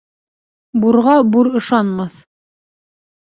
Бурға 0.85 1.13
бур 1.35 1.49
ышанмаҫ 1.61 2.17